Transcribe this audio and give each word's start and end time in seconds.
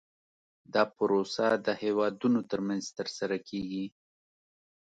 دا 0.73 0.83
پروسه 0.95 1.45
د 1.65 1.67
هیوادونو 1.81 2.39
ترمنځ 2.51 2.85
ترسره 2.97 3.37
کیږي 3.47 3.85